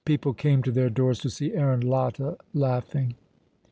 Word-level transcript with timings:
People 0.03 0.33
came 0.33 0.63
to 0.63 0.71
their 0.71 0.89
doors 0.89 1.19
to 1.19 1.29
see 1.29 1.53
Aaron 1.53 1.81
Latta 1.81 2.35
laughing. 2.55 3.13